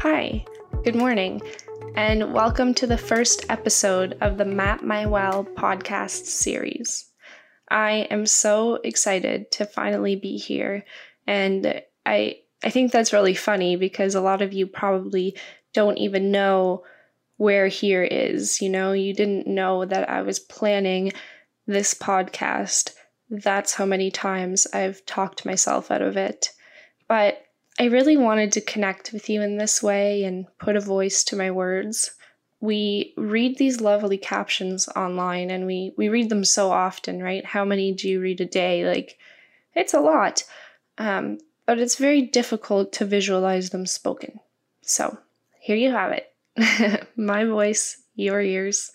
[0.00, 0.44] Hi,
[0.84, 1.40] good morning,
[1.94, 7.08] and welcome to the first episode of the Mapping Wellness podcast series.
[7.70, 10.84] I am so excited to finally be here,
[11.26, 15.36] and I I think that's really funny because a lot of you probably
[15.72, 16.84] don't even know
[17.36, 18.60] where here is.
[18.60, 21.12] You know, you didn't know that I was planning
[21.66, 22.94] this podcast.
[23.30, 26.50] That's how many times I've talked myself out of it.
[27.08, 27.44] But
[27.78, 31.36] I really wanted to connect with you in this way and put a voice to
[31.36, 32.10] my words.
[32.60, 37.44] We read these lovely captions online and we, we read them so often, right?
[37.44, 38.86] How many do you read a day?
[38.86, 39.18] Like,
[39.74, 40.44] it's a lot.
[40.98, 44.38] Um, but it's very difficult to visualize them spoken.
[44.82, 45.18] So,
[45.62, 46.32] here you have it
[47.16, 48.90] my voice, your ears.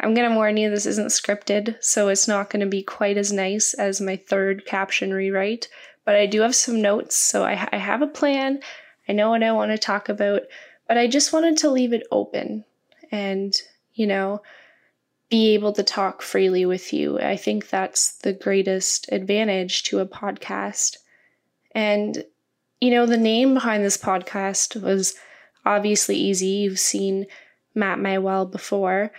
[0.00, 3.16] I'm going to warn you, this isn't scripted, so it's not going to be quite
[3.16, 5.68] as nice as my third caption rewrite,
[6.04, 8.60] but I do have some notes, so I, I have a plan.
[9.08, 10.42] I know what I want to talk about,
[10.88, 12.64] but I just wanted to leave it open
[13.10, 13.54] and,
[13.94, 14.42] you know,
[15.30, 17.18] be able to talk freely with you.
[17.18, 20.96] I think that's the greatest advantage to a podcast.
[21.74, 22.24] And,
[22.80, 25.14] you know, the name behind this podcast was
[25.64, 26.46] obviously easy.
[26.46, 27.26] You've seen
[27.74, 29.12] Mapping Wellness before,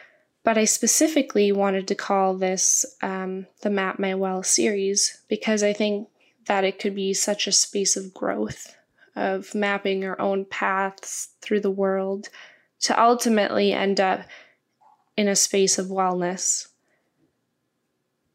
[0.44, 6.08] but I specifically wanted to call this um, the Mapping Wellness series because I think
[6.48, 8.76] that it could be such a space of growth,
[9.16, 12.30] of mapping our own paths through the world
[12.82, 14.22] to ultimately end up
[15.16, 16.68] in a space of wellness.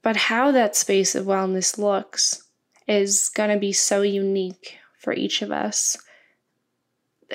[0.03, 2.45] But how that space of wellness looks
[2.86, 5.97] is going to be so unique for each of us.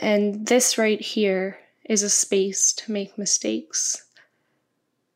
[0.02, 4.06] And this right here is a space to make mistakes.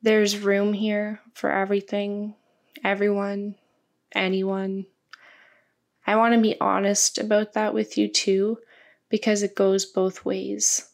[0.02, 2.36] There's room here for everything,
[2.84, 3.56] everyone,
[4.14, 4.86] anyone.
[6.06, 8.60] I want to be honest about that with you too,
[9.10, 10.90] because it goes both ways.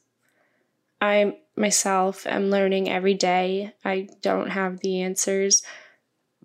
[1.02, 3.74] I myself am learning every day.
[3.84, 5.62] I don't have the answers.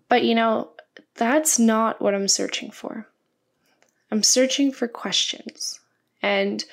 [0.09, 0.71] But you know,
[1.15, 3.07] that's not what I'm searching for.
[4.11, 5.79] I'm searching for questions.
[6.21, 6.65] And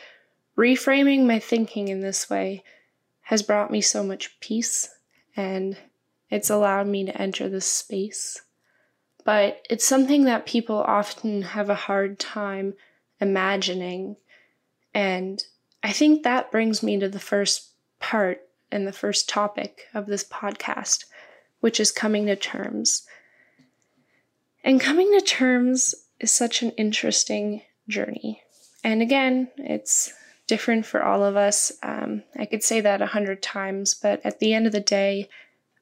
[0.56, 2.62] reframing my thinking in this way
[3.22, 4.88] has brought me so much peace
[5.36, 5.76] and
[6.30, 8.42] it's allowed me to enter this space.
[9.24, 12.74] But it's something that people often have a hard time
[13.20, 14.16] imagining.
[14.94, 15.42] And
[15.82, 20.24] I think that brings me to the first part and the first topic of this
[20.24, 21.04] podcast,
[21.60, 23.06] which is coming to terms.
[24.64, 28.42] And coming to terms is such an interesting journey.
[28.82, 30.12] And again, it's
[30.46, 31.72] different for all of us.
[31.82, 35.28] Um, I could say that a hundred times, but at the end of the day,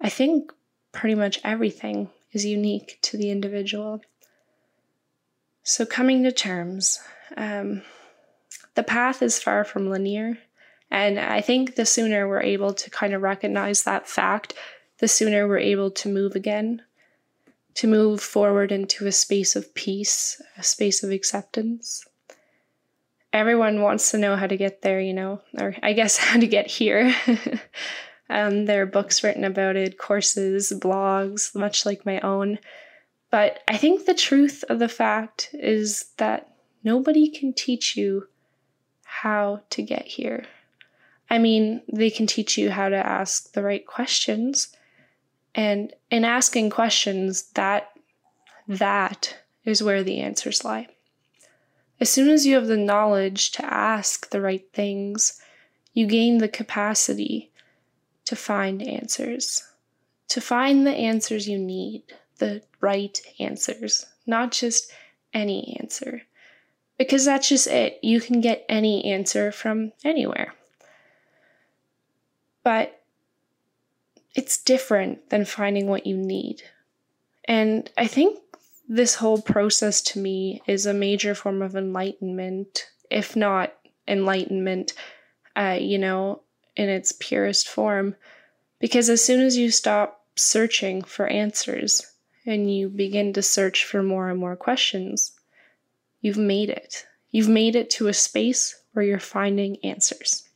[0.01, 0.53] I think
[0.93, 4.01] pretty much everything is unique to the individual.
[5.63, 7.01] So, coming to terms,
[7.37, 7.83] um,
[8.75, 10.39] the path is far from linear.
[10.91, 14.55] And I think the sooner we're able to kind of recognize that fact,
[14.99, 16.83] the sooner we're able to move again
[17.75, 22.07] to move forward into a space of peace, a space of acceptance.
[23.35, 26.47] Everyone wants to know how to get there, you know, or I guess how to
[26.47, 27.15] get here.
[28.31, 32.59] um, there are books written about it, courses, blogs, much like my own.
[33.31, 38.29] But I think the truth of the fact is that nobody can teach you
[39.05, 40.47] how to get here.
[41.29, 44.75] I mean, they can teach you how to ask the right questions
[45.55, 47.91] and in asking questions, that
[48.67, 50.89] that is where the answers lie.
[52.05, 55.41] As soon as you have the knowledge to ask the right things,
[55.95, 57.51] you gain the capacity
[58.27, 59.67] to find answers,
[60.29, 62.03] to find the answers you need,
[62.41, 64.93] the right answers, not just
[65.33, 66.21] any answer.
[66.99, 67.99] Because that's just it.
[68.03, 70.53] You can get any answer from anywhere.
[72.63, 73.03] But
[74.35, 76.65] it's different than finding what you need.
[77.47, 78.41] And I think
[78.89, 83.75] this whole process to me is a major form of enlightenment, if not
[84.07, 84.93] enlightenment,
[85.57, 86.43] uh, you know,
[86.77, 88.15] in its purest form.
[88.81, 92.05] Because as soon as you stop searching for answers
[92.45, 95.33] and you begin to search for more and more questions,
[96.21, 97.07] you've made it.
[97.31, 100.49] You've made it to a space where you're finding answers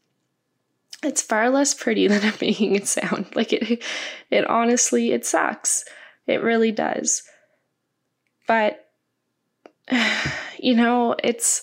[1.02, 3.26] it's far less pretty than I'm making it sound.
[3.34, 3.82] Like it
[4.30, 5.84] it honestly it sucks.
[6.26, 7.22] It really does.
[8.48, 8.90] But
[10.58, 11.62] you know, it's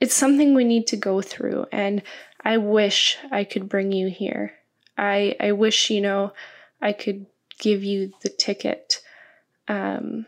[0.00, 2.02] it's something we need to go through and
[2.44, 4.52] I wish I could bring you here.
[4.98, 6.34] I I wish you know
[6.82, 7.26] I could
[7.58, 9.00] give you the ticket
[9.66, 10.26] um,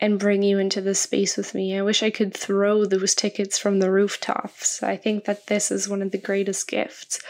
[0.00, 1.76] and bring you into the space with me.
[1.76, 4.82] I wish I could throw those tickets from the rooftops.
[4.82, 7.20] I think that this is one of the greatest gifts.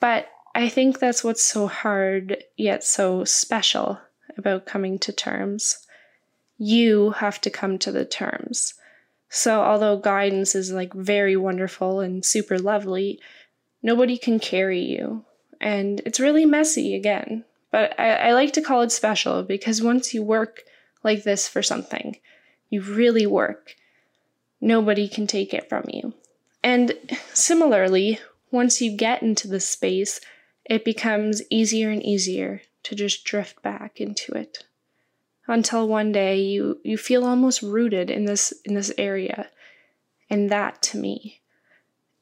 [0.00, 3.98] But I think that's what's so hard yet so special
[4.36, 5.86] about coming to terms.
[6.64, 8.74] You have to come to the terms.
[9.28, 13.18] So, although guidance is like very wonderful and super lovely,
[13.82, 15.24] nobody can carry you.
[15.60, 17.44] And it's really messy again.
[17.72, 20.62] But I, I like to call it special because once you work
[21.02, 22.18] like this for something,
[22.70, 23.74] you really work,
[24.60, 26.14] nobody can take it from you.
[26.62, 26.92] And
[27.34, 28.20] similarly,
[28.52, 30.20] once you get into the space,
[30.64, 34.62] it becomes easier and easier to just drift back into it
[35.52, 39.48] until one day you you feel almost rooted in this in this area.
[40.30, 41.42] And that to me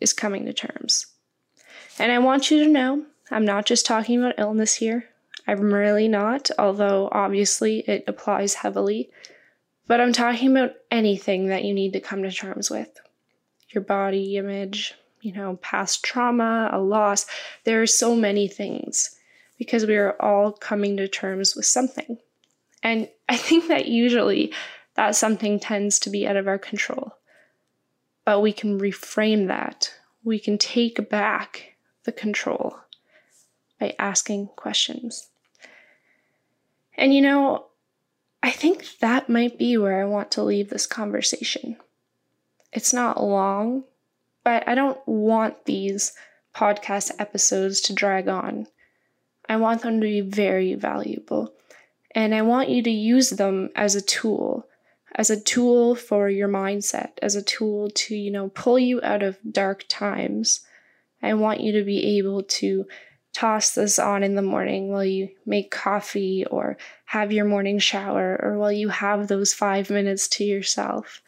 [0.00, 1.06] is coming to terms.
[1.98, 5.06] And i want you to know i'm not just talking about illness here.
[5.46, 9.10] I'm really not although obviously it applies heavily.
[9.86, 12.90] But i'm talking about anything that you need to come to terms with.
[13.70, 17.26] Your body image you know past trauma a loss.
[17.64, 19.16] There are so many things
[19.56, 22.18] because we are all coming to terms with something
[22.82, 24.52] and I think that usually
[24.94, 27.14] that something tends to be out of our control.
[28.24, 29.92] But we can reframe that.
[30.24, 32.76] We can take back the control
[33.78, 35.28] by asking questions.
[36.96, 37.66] And you know,
[38.42, 41.76] I think that might be where I want to leave this conversation.
[42.72, 43.84] It's not long,
[44.44, 46.12] but I don't want these
[46.54, 48.66] podcast episodes to drag on.
[49.48, 51.52] I want them to be very valuable.
[52.12, 54.66] And I want you to use them as a tool,
[55.14, 59.22] as a tool for your mindset, as a tool to, you know, pull you out
[59.22, 60.60] of dark times.
[61.22, 62.86] I want you to be able to
[63.32, 68.38] toss this on in the morning while you make coffee or have your morning shower
[68.42, 71.22] or while you have those five minutes to yourself.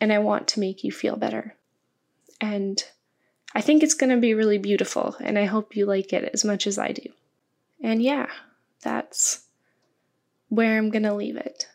[0.00, 1.54] And I want to make you feel better.
[2.40, 2.82] And
[3.54, 6.44] I think it's going to be really beautiful, and I hope you like it as
[6.44, 7.02] much as I do.
[7.82, 8.28] And yeah,
[8.82, 9.44] that's
[10.50, 11.66] where I'm going to leave it.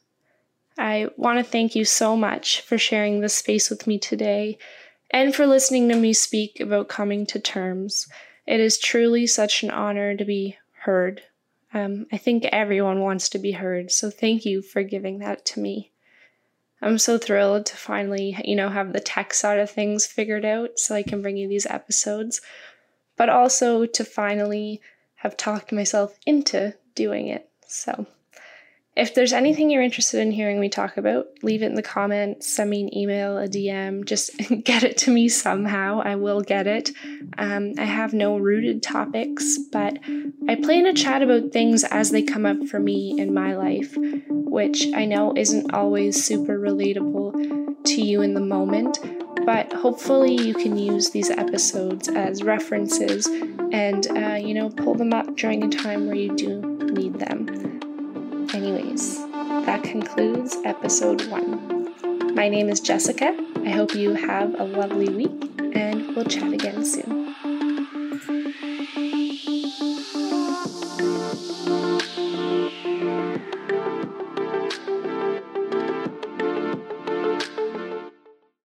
[0.78, 4.58] I want to thank you so much for sharing this space with me today
[5.10, 8.08] and for listening to me speak about coming to terms.
[8.46, 11.24] It is truly such an honor to be heard.
[11.74, 15.60] Um, I think everyone wants to be heard, so thank you for giving that to
[15.60, 15.92] me.
[16.82, 20.78] I'm so thrilled to finally, you know, have the tech side of things figured out
[20.78, 22.42] so I can bring you these episodes,
[23.16, 24.82] but also to finally
[25.16, 27.50] have talked myself into doing it.
[27.68, 28.06] So,
[28.96, 32.48] if there's anything you're interested in hearing me talk about, leave it in the comments,
[32.48, 34.32] send me an email, a DM, just
[34.64, 36.02] get it to me somehow.
[36.04, 36.92] I will get it.
[37.38, 40.00] Um, I have no rooted topics, but
[40.48, 43.94] I plan to chat about things as they come up for me in my life,
[44.30, 48.98] which I know isn't always super relatable to you in the moment,
[49.46, 53.28] but hopefully you can use these episodes as references
[53.74, 56.62] and, uh, you know, pull them up during a time where you do
[56.94, 57.75] need them.
[58.66, 59.20] Anyways,
[59.68, 62.34] that concludes episode one.
[62.34, 63.38] My name is Jessica.
[63.64, 67.25] I hope you have a lovely week, and we'll chat again soon.